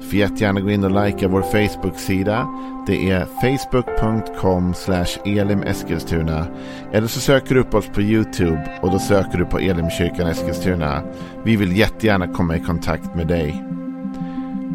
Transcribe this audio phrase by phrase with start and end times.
[0.00, 2.48] Du får jättegärna gå in och likea vår Facebook-sida.
[2.86, 4.74] Det är facebook.com
[5.24, 6.46] elimeskilstuna.
[6.92, 11.02] Eller så söker du upp oss på YouTube och då söker du på Elimkyrkan Eskilstuna.
[11.44, 13.64] Vi vill jättegärna komma i kontakt med dig.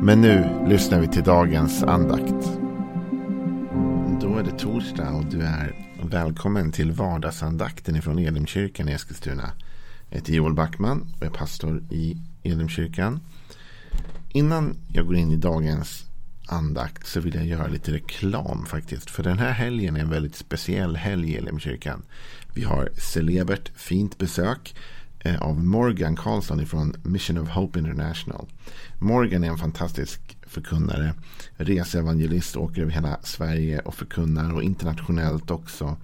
[0.01, 2.59] Men nu lyssnar vi till dagens andakt.
[4.21, 9.51] Då är det torsdag och du är välkommen till vardagsandakten ifrån Elimkyrkan i Eskilstuna.
[10.09, 13.19] Jag heter Joel Backman och är pastor i Elimkyrkan.
[14.35, 16.05] Innan jag går in i dagens
[16.47, 19.09] andakt så vill jag göra lite reklam faktiskt.
[19.09, 22.03] För den här helgen är en väldigt speciell helg i Elimkyrkan.
[22.53, 24.75] Vi har celebert fint besök
[25.19, 28.45] eh, av Morgan Karlsson från Mission of Hope International.
[28.99, 31.13] Morgan är en fantastisk förkunnare,
[31.55, 35.97] reseevangelist, åker över hela Sverige och förkunnar och internationellt också.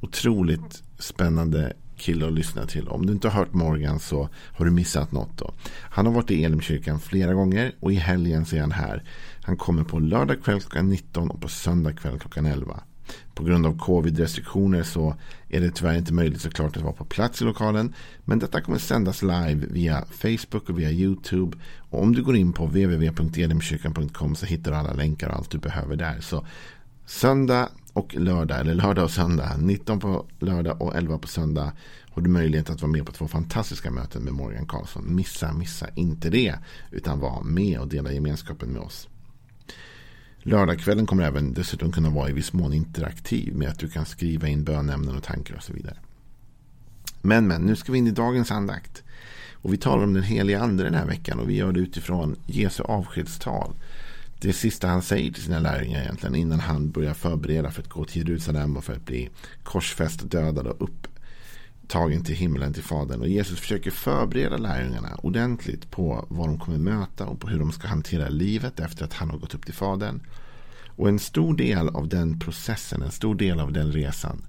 [0.00, 2.88] Otroligt spännande kille att lyssna till.
[2.88, 5.38] Om du inte har hört Morgan så har du missat något.
[5.38, 5.54] Då.
[5.90, 9.02] Han har varit i Elimkyrkan flera gånger och i helgen så är han här.
[9.42, 12.80] Han kommer på lördag kväll klockan 19 och på söndag kväll klockan 11.
[13.34, 15.14] På grund av covid-restriktioner så
[15.48, 17.94] är det tyvärr inte möjligt såklart att vara på plats i lokalen.
[18.24, 21.56] Men detta kommer sändas live via Facebook och via YouTube.
[21.78, 25.58] Och om du går in på www.elimkyrkan.com så hittar du alla länkar och allt du
[25.58, 26.20] behöver där.
[26.20, 26.46] Så
[27.06, 27.68] söndag
[28.00, 29.56] och lördag, eller lördag och söndag.
[29.58, 31.72] 19 på lördag och 11 på söndag
[32.10, 35.14] har du möjlighet att vara med på två fantastiska möten med Morgan Karlsson.
[35.14, 36.54] Missa, missa inte det.
[36.90, 39.08] Utan var med och dela gemenskapen med oss.
[40.38, 44.48] Lördagskvällen kommer även dessutom kunna vara i viss mån interaktiv med att du kan skriva
[44.48, 45.96] in bönämnen och tankar och så vidare.
[47.22, 49.02] Men, men, nu ska vi in i dagens andakt.
[49.52, 52.36] Och vi talar om den heliga ande den här veckan och vi gör det utifrån
[52.46, 53.74] Jesu avskedstal
[54.40, 58.04] det sista han säger till sina lärjungar egentligen innan han börjar förbereda för att gå
[58.04, 59.28] till Jerusalem och för att bli
[59.62, 63.20] korsfäst, dödad och upptagen till himlen till Fadern.
[63.20, 67.72] Och Jesus försöker förbereda lärjungarna ordentligt på vad de kommer möta och på hur de
[67.72, 70.20] ska hantera livet efter att han har gått upp till Fadern.
[70.96, 74.46] Och en stor del av den processen, en stor del av den resan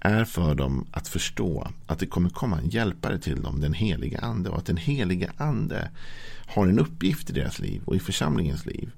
[0.00, 4.18] är för dem att förstå att det kommer komma en hjälpare till dem, den heliga
[4.18, 4.50] ande.
[4.50, 5.90] Och att den heliga ande
[6.46, 8.90] har en uppgift i deras liv och i församlingens liv.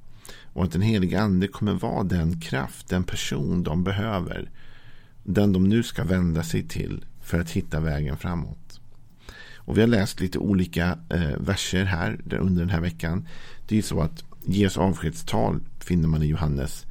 [0.52, 4.50] Och att den helige ande kommer vara den kraft, den person de behöver.
[5.22, 8.80] Den de nu ska vända sig till för att hitta vägen framåt.
[9.56, 13.28] Och vi har läst lite olika eh, verser här under den här veckan.
[13.68, 16.86] Det är så att Jesu avskedstal finner man i Johannes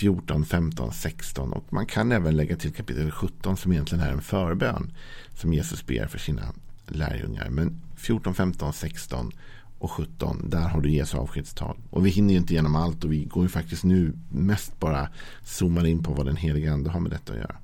[0.00, 4.22] 14, 15, 16 och man kan även lägga till kapitel 17 som egentligen är en
[4.22, 4.92] förbön
[5.34, 6.52] som Jesus ber för sina
[6.86, 7.48] lärjungar.
[7.50, 9.32] Men 14, 15, 16
[9.80, 10.50] och 17.
[10.50, 11.76] Där har du Jesu avskedstal.
[11.90, 15.08] Och vi hinner ju inte igenom allt och vi går ju faktiskt nu mest bara
[15.44, 17.56] zoomar in på vad den heliga ande har med detta att göra.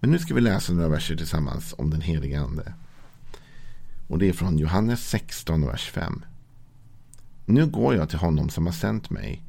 [0.00, 2.74] Men nu ska vi läsa några verser tillsammans om den heliga ande.
[4.08, 6.24] Och det är från Johannes 16, vers 5.
[7.46, 9.42] Nu går jag till honom som har sänt mig.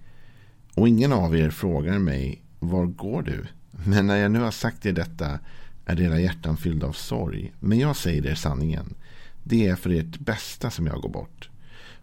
[0.76, 3.46] Och ingen av er frågar mig, var går du?
[3.72, 5.40] Men när jag nu har sagt er detta
[5.86, 7.54] är era hjärtan fyllda av sorg.
[7.60, 8.94] Men jag säger er sanningen.
[9.44, 11.49] Det är för ert bästa som jag går bort.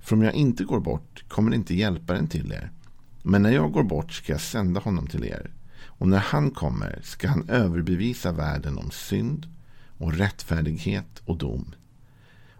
[0.07, 2.71] För om jag inte går bort kommer inte hjälparen till er.
[3.23, 5.51] Men när jag går bort ska jag sända honom till er.
[5.83, 9.47] Och när han kommer ska han överbevisa världen om synd
[9.99, 11.75] och rättfärdighet och dom.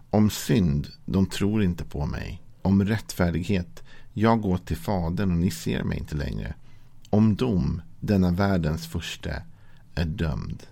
[0.09, 2.41] Om synd, de tror inte på mig.
[2.61, 3.83] Om rättfärdighet,
[4.13, 6.53] jag går till Fadern och ni ser mig inte längre.
[7.09, 9.31] Om dom, denna världens första,
[9.95, 10.63] är dömd.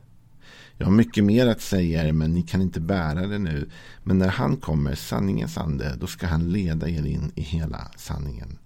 [0.77, 3.69] Jag har mycket mer att säga er, men ni kan inte bära det nu.
[4.03, 8.57] Men när han kommer, sanningens ande, då ska han leda er in i hela sanningen.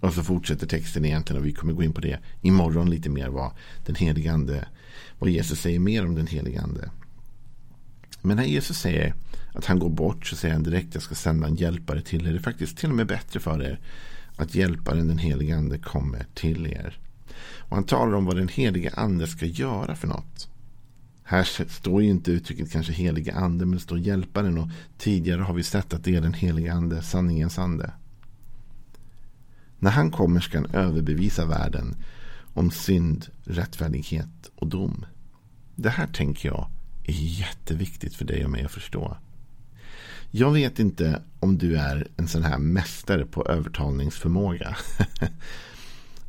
[0.00, 3.28] Och så fortsätter texten egentligen och vi kommer gå in på det imorgon lite mer
[3.28, 3.52] vad
[3.86, 4.68] den helige ande,
[5.18, 6.90] vad Jesus säger mer om den helige ande.
[8.22, 9.14] Men när Jesus säger
[9.52, 12.26] att han går bort så säger han direkt att jag ska sända en hjälpare till
[12.26, 12.30] er.
[12.30, 13.80] Det är faktiskt till och med bättre för er
[14.36, 16.98] att hjälparen den helige ande kommer till er.
[17.58, 20.48] Och han talar om vad den helige ande ska göra för något.
[21.26, 24.58] Här står ju inte uttrycket kanske heliga ande, men det står hjälparen.
[24.58, 24.68] Och
[24.98, 27.92] tidigare har vi sett att det är den heliga ande, sanningens ande.
[29.78, 31.96] När han kommer ska han överbevisa världen
[32.54, 35.06] om synd, rättfärdighet och dom.
[35.74, 36.70] Det här tänker jag
[37.04, 39.16] är jätteviktigt för dig och mig att förstå.
[40.30, 44.76] Jag vet inte om du är en sån här mästare på övertalningsförmåga.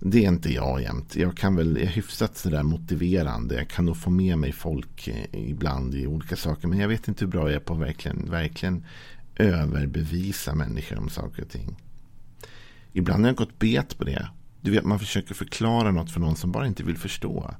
[0.07, 1.16] det är inte jag jämt.
[1.16, 3.56] Jag kan väl, jag är hyfsat sådär motiverande.
[3.56, 6.68] Jag kan nog få med mig folk ibland i olika saker.
[6.68, 8.86] Men jag vet inte hur bra jag är på att verkligen, verkligen
[9.36, 11.75] överbevisa människor om saker och ting.
[12.94, 14.30] Ibland har jag gått bet på det.
[14.62, 17.51] Du vet, man försöker förklara något för någon som bara inte vill förstå.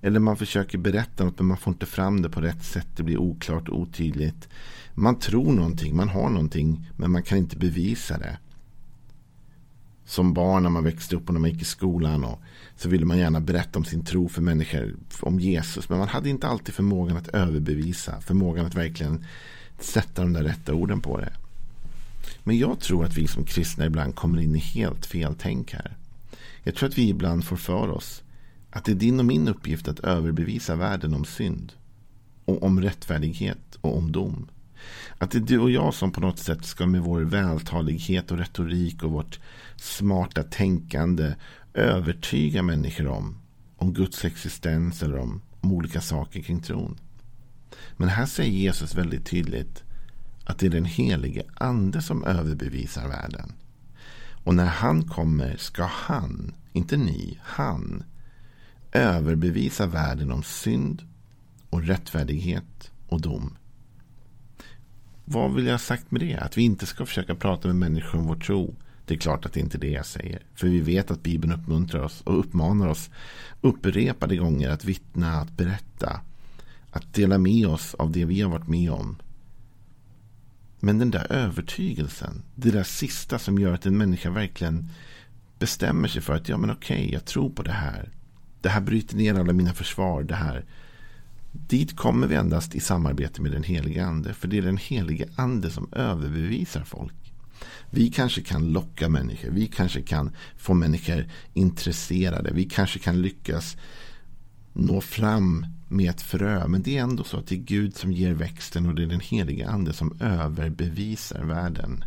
[0.00, 2.88] Eller man försöker berätta något men man får inte fram det på rätt sätt.
[2.96, 4.48] Det blir oklart och otydligt.
[4.94, 8.38] Man tror någonting, man har någonting men man kan inte bevisa det.
[10.06, 12.40] Som barn när man växte upp och när man gick i skolan och
[12.76, 15.88] så ville man gärna berätta om sin tro för människor om Jesus.
[15.88, 18.20] Men man hade inte alltid förmågan att överbevisa.
[18.20, 19.24] Förmågan att verkligen
[19.78, 21.32] sätta de där rätta orden på det.
[22.44, 25.96] Men jag tror att vi som kristna ibland kommer in i helt fel tänk här.
[26.62, 28.22] Jag tror att vi ibland får för oss
[28.70, 31.72] att det är din och min uppgift att överbevisa världen om synd.
[32.44, 34.46] Och om rättfärdighet och om dom.
[35.18, 38.38] Att det är du och jag som på något sätt ska med vår vältalighet och
[38.38, 39.40] retorik och vårt
[39.76, 41.34] smarta tänkande
[41.74, 43.36] övertyga människor om,
[43.76, 46.98] om Guds existens eller om, om olika saker kring tron.
[47.96, 49.82] Men här säger Jesus väldigt tydligt
[50.44, 53.52] att det är den helige ande som överbevisar världen.
[54.44, 58.04] Och när han kommer ska han, inte ni, han
[58.92, 61.02] överbevisa världen om synd
[61.70, 63.56] och rättfärdighet och dom.
[65.24, 66.36] Vad vill jag ha sagt med det?
[66.36, 68.74] Att vi inte ska försöka prata med människor om vår tro.
[69.06, 70.42] Det är klart att det inte är det jag säger.
[70.54, 73.10] För vi vet att Bibeln uppmuntrar oss och uppmanar oss
[73.60, 76.20] upprepade gånger att vittna, att berätta.
[76.90, 79.16] Att dela med oss av det vi har varit med om.
[80.80, 84.90] Men den där övertygelsen, det där sista som gör att en människa verkligen
[85.58, 88.10] bestämmer sig för att ja men okej, jag tror på det här.
[88.60, 90.22] Det här bryter ner alla mina försvar.
[90.22, 90.64] Det här.
[91.54, 94.34] Dit kommer vi endast i samarbete med den helige ande.
[94.34, 97.32] För det är den helige ande som överbevisar folk.
[97.90, 99.50] Vi kanske kan locka människor.
[99.50, 102.50] Vi kanske kan få människor intresserade.
[102.54, 103.76] Vi kanske kan lyckas
[104.72, 106.68] nå fram med ett frö.
[106.68, 109.06] Men det är ändå så att det är Gud som ger växten och det är
[109.06, 112.04] den heliga ande som överbevisar världen.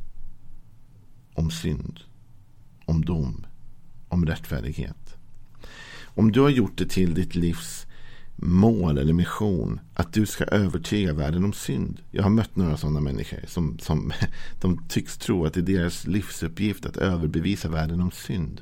[1.33, 1.99] Om synd.
[2.85, 3.45] Om dom.
[4.07, 5.15] Om rättfärdighet.
[6.03, 7.86] Om du har gjort det till ditt livs
[8.39, 12.01] mål eller mission att du ska övertyga världen om synd.
[12.11, 14.13] Jag har mött några sådana människor som, som
[14.61, 18.61] de tycks tro att det är deras livsuppgift att överbevisa världen om synd.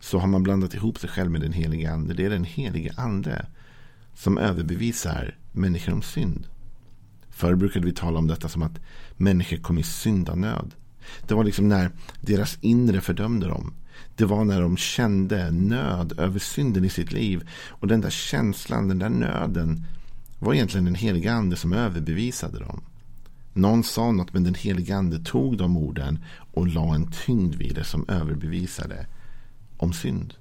[0.00, 2.14] Så har man blandat ihop sig själv med den helige ande.
[2.14, 3.46] Det är den helige ande
[4.14, 6.46] som överbevisar människor om synd.
[7.30, 8.78] Förr brukade vi tala om detta som att
[9.16, 10.74] människor kom i syndanöd.
[11.28, 11.90] Det var liksom när
[12.20, 13.74] deras inre fördömde dem.
[14.16, 17.48] Det var när de kände nöd över synden i sitt liv.
[17.68, 19.84] Och den där känslan, den där nöden
[20.38, 22.82] var egentligen den heliga ande som överbevisade dem.
[23.52, 26.18] Någon sa något men den heliga ande tog de orden
[26.52, 29.06] och la en tyngd vid det som överbevisade
[29.76, 30.34] om synd.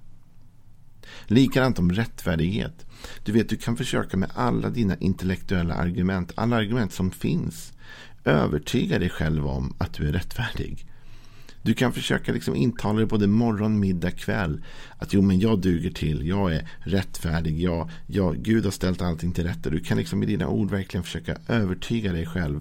[1.26, 2.86] Likadant om rättfärdighet.
[3.24, 7.74] Du vet, du kan försöka med alla dina intellektuella argument, alla argument som finns,
[8.26, 10.89] övertyga dig själv om att du är rättfärdig.
[11.70, 14.64] Du kan försöka liksom intala dig både morgon, middag, kväll.
[14.98, 16.28] Att jo, men jag duger till.
[16.28, 17.62] Jag är rättfärdig.
[17.62, 19.70] Jag, jag, Gud har ställt allting till rätta.
[19.70, 22.60] Du kan liksom med dina ord verkligen försöka övertyga dig själv.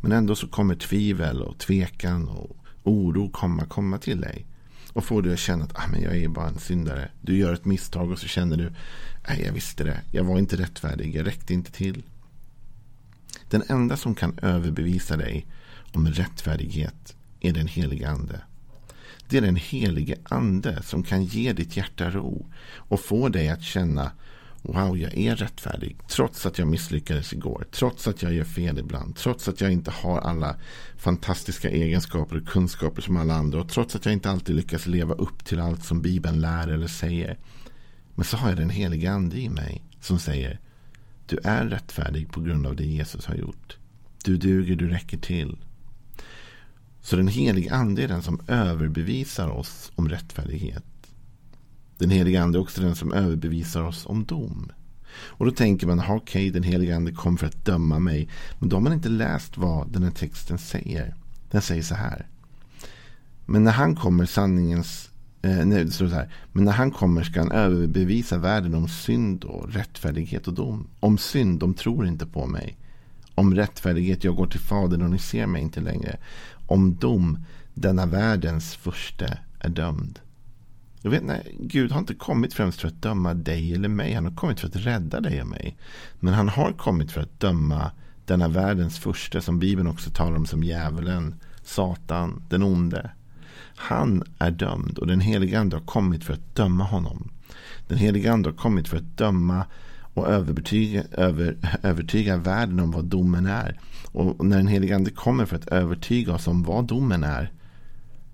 [0.00, 4.46] Men ändå så kommer tvivel och tvekan och oro komma, komma till dig.
[4.92, 7.08] Och får dig att känna att ah, men jag är bara en syndare.
[7.20, 8.72] Du gör ett misstag och så känner du.
[9.28, 10.00] Nej, jag visste det.
[10.10, 11.16] Jag var inte rättfärdig.
[11.16, 12.02] Jag räckte inte till.
[13.50, 15.46] Den enda som kan överbevisa dig
[15.92, 18.40] om rättfärdighet är den helige ande.
[19.28, 22.46] Det är den helige ande som kan ge ditt hjärta ro
[22.76, 24.12] och få dig att känna
[24.64, 25.96] Wow, jag är rättfärdig.
[26.08, 27.66] Trots att jag misslyckades igår.
[27.70, 29.16] Trots att jag gör fel ibland.
[29.16, 30.56] Trots att jag inte har alla
[30.96, 33.60] fantastiska egenskaper och kunskaper som alla andra.
[33.60, 36.86] Och trots att jag inte alltid lyckas leva upp till allt som Bibeln lär eller
[36.86, 37.38] säger.
[38.14, 40.60] Men så har jag den helige ande i mig som säger
[41.26, 43.76] Du är rättfärdig på grund av det Jesus har gjort.
[44.24, 45.56] Du duger, du räcker till.
[47.02, 50.84] Så den helige ande är den som överbevisar oss om rättfärdighet.
[51.98, 54.72] Den helige ande är också den som överbevisar oss om dom.
[55.14, 58.28] Och då tänker man, okej, okay, den helige ande kom för att döma mig.
[58.58, 61.14] Men då har man inte läst vad den här texten säger.
[61.50, 62.26] Den säger så här.
[63.46, 65.12] Men när han kommer sanningens
[65.44, 66.28] Eh, nej, det står så här.
[66.52, 70.88] Men när han kommer ska han överbevisa världen om synd och rättfärdighet och dom.
[71.00, 72.76] Om synd, de tror inte på mig.
[73.34, 76.18] Om rättfärdighet, jag går till Fadern och ni ser mig inte längre.
[76.72, 77.38] Om dom,
[77.74, 79.26] denna världens första
[79.58, 80.18] är dömd.
[81.02, 84.14] Jag vet, nej, Gud har inte kommit främst för att döma dig eller mig.
[84.14, 85.76] Han har kommit för att rädda dig och mig.
[86.20, 87.90] Men han har kommit för att döma
[88.26, 93.10] denna världens första som Bibeln också talar om som djävulen, Satan, den onde.
[93.76, 97.30] Han är dömd och den helige ande har kommit för att döma honom.
[97.88, 99.64] Den helige ande har kommit för att döma
[100.14, 103.78] och övertyga, över, övertyga världen om vad domen är.
[104.12, 107.52] Och när den helige ande kommer för att övertyga oss om vad domen är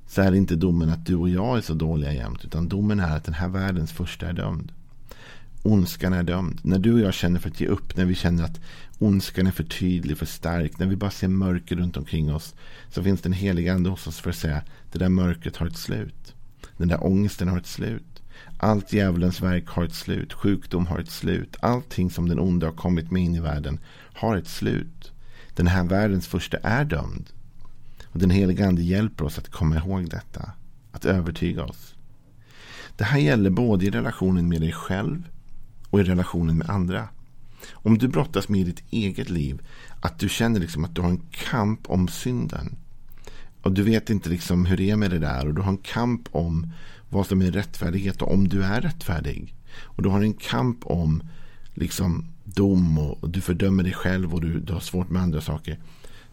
[0.08, 2.44] så är det inte domen att du och jag är så dåliga jämt.
[2.44, 4.72] Utan domen är att den här världens första är dömd.
[5.62, 6.60] Ondskan är dömd.
[6.62, 8.60] När du och jag känner för att ge upp, när vi känner att
[8.98, 12.54] ondskan är för tydlig, för stark, när vi bara ser mörker runt omkring oss,
[12.90, 15.76] så finns den helige ande hos oss för att säga det där mörkret har ett
[15.76, 16.34] slut.
[16.76, 18.22] Den där ångesten har ett slut.
[18.58, 20.32] Allt djävulens verk har ett slut.
[20.32, 21.56] Sjukdom har ett slut.
[21.60, 23.78] Allting som den onde har kommit med in i världen
[24.14, 25.12] har ett slut.
[25.58, 27.30] Den här världens första är dömd.
[28.04, 30.52] Och den heliga ande hjälper oss att komma ihåg detta.
[30.92, 31.94] Att övertyga oss.
[32.96, 35.28] Det här gäller både i relationen med dig själv
[35.90, 37.08] och i relationen med andra.
[37.72, 39.62] Om du brottas med i ditt eget liv,
[40.00, 42.76] att du känner liksom att du har en kamp om synden.
[43.62, 45.46] Och du vet inte liksom hur det är med det där.
[45.46, 46.72] Och du har en kamp om
[47.08, 49.54] vad som är rättfärdighet och om du är rättfärdig.
[49.82, 51.22] Och du har en kamp om
[51.78, 55.78] liksom dom och, du fördömer dig själv och du, du har svårt med andra saker.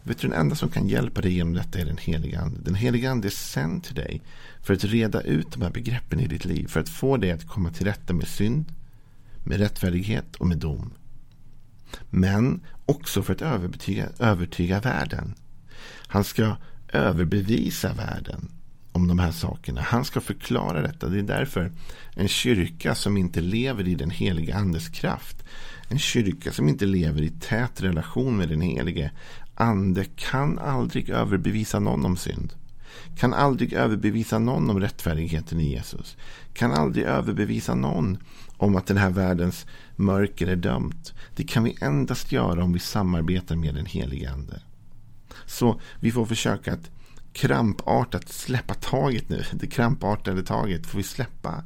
[0.02, 2.60] Vet du, den enda som kan hjälpa dig genom detta är den heliga ande.
[2.60, 4.22] Den heliga ande är sänd till dig
[4.62, 6.66] för att reda ut de här begreppen i ditt liv.
[6.66, 8.72] För att få dig att komma till rätta med synd,
[9.44, 10.92] med rättfärdighet och med dom.
[12.10, 15.34] Men också för att övertyga, övertyga världen.
[16.06, 16.56] Han ska
[16.88, 18.48] överbevisa världen
[18.96, 19.80] om de här sakerna.
[19.80, 21.08] Han ska förklara detta.
[21.08, 21.72] Det är därför
[22.14, 25.44] en kyrka som inte lever i den heliga andes kraft.
[25.88, 29.10] En kyrka som inte lever i tät relation med den helige
[29.54, 32.52] ande kan aldrig överbevisa någon om synd.
[33.16, 36.16] Kan aldrig överbevisa någon om rättfärdigheten i Jesus.
[36.54, 38.18] Kan aldrig överbevisa någon
[38.56, 41.14] om att den här världens mörker är dömt.
[41.36, 44.60] Det kan vi endast göra om vi samarbetar med den helige ande.
[45.46, 46.90] Så vi får försöka att
[47.36, 49.44] krampartat släppa taget nu.
[49.52, 51.64] Det krampartade taget får vi släppa.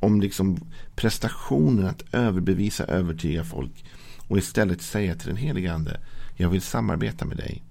[0.00, 0.60] Om liksom
[0.94, 3.84] prestationen att överbevisa, övertyga folk.
[4.28, 6.00] Och istället säga till den helige ande.
[6.36, 7.62] Jag vill samarbeta med dig.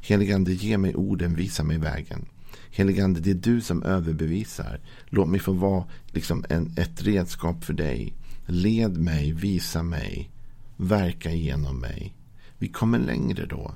[0.00, 2.26] Helige ande, ge mig orden, visa mig vägen.
[2.70, 4.80] Helige ande, det är du som överbevisar.
[5.06, 8.14] Låt mig få vara liksom en, ett redskap för dig.
[8.46, 10.30] Led mig, visa mig,
[10.76, 12.14] verka genom mig.
[12.58, 13.74] Vi kommer längre då.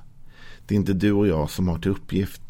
[0.66, 2.45] Det är inte du och jag som har till uppgift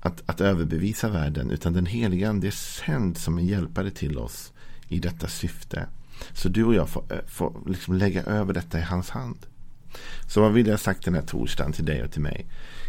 [0.00, 1.50] att, att överbevisa världen.
[1.50, 4.52] Utan den helige ande är sänd som en hjälpare till oss
[4.88, 5.86] i detta syfte.
[6.32, 9.38] Så du och jag får, eh, får liksom lägga över detta i hans hand.
[10.26, 12.46] Så vad vill jag ha sagt den här torsdagen till dig och till mig?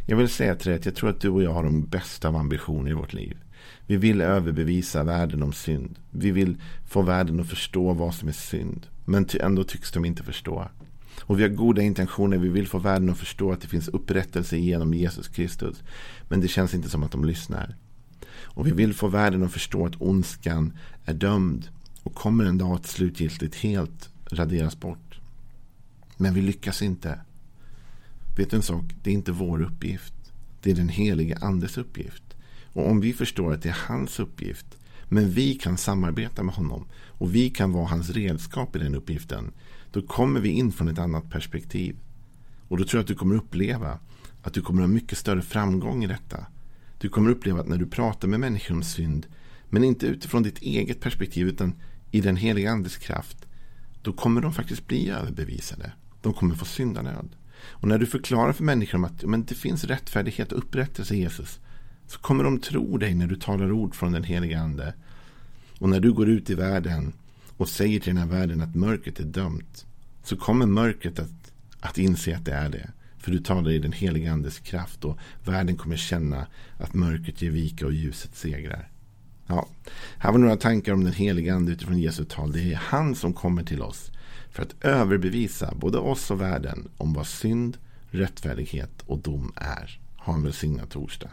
[0.08, 2.28] Jag vill säga till dig att jag tror att du och jag har de bästa
[2.28, 3.38] av ambitioner i vårt liv.
[3.86, 6.00] Vi vill överbevisa världen om synd.
[6.12, 8.88] Vi vill få världen att förstå vad som är synd.
[9.06, 10.70] Men ändå tycks de inte förstå.
[11.22, 12.38] Och vi har goda intentioner.
[12.38, 15.84] Vi vill få världen att förstå att det finns upprättelse genom Jesus Kristus.
[16.30, 17.76] Men det känns inte som att de lyssnar.
[18.32, 20.74] Och vi vill få världen att förstå att ondskan
[21.06, 21.68] är dömd.
[22.04, 25.20] Och kommer en dag att slutgiltigt helt raderas bort.
[26.18, 27.20] Men vi lyckas inte.
[28.38, 28.84] Vet du en sak?
[29.04, 30.14] Det är inte vår uppgift.
[30.62, 32.24] Det är den helige andes uppgift.
[32.74, 34.79] Och om vi förstår att det är hans uppgift.
[35.10, 36.86] Men vi kan samarbeta med honom.
[37.08, 39.52] Och vi kan vara hans redskap i den uppgiften.
[39.92, 41.96] Då kommer vi in från ett annat perspektiv.
[42.68, 44.00] Och då tror jag att du kommer uppleva
[44.44, 46.46] att du kommer ha mycket större framgång i detta.
[46.98, 49.28] Du kommer uppleva att när du pratar med människor om synd.
[49.70, 51.76] Men inte utifrån ditt eget perspektiv utan
[52.12, 53.38] i den heliga andes kraft.
[54.02, 55.92] Då kommer de faktiskt bli överbevisade.
[56.22, 57.36] De kommer få syndanöd.
[57.62, 61.20] Och när du förklarar för människor om att men det finns rättfärdighet och upprättelse i
[61.20, 61.60] Jesus.
[62.10, 64.94] Så kommer de tro dig när du talar ord från den helige ande.
[65.80, 67.14] Och när du går ut i världen
[67.58, 69.86] och säger till den här världen att mörkret är dömt.
[70.24, 72.90] Så kommer mörkret att, att inse att det är det.
[73.18, 76.48] För du talar i den helige andes kraft och världen kommer känna
[76.78, 78.90] att mörkret ger vika och ljuset segrar.
[79.48, 79.68] Ja,
[80.18, 82.52] här var några tankar om den helige ande utifrån Jesu tal.
[82.52, 84.12] Det är han som kommer till oss
[84.52, 87.78] för att överbevisa både oss och världen om vad synd,
[88.10, 90.00] rättfärdighet och dom är.
[90.18, 91.30] Ha en välsignad torsdag.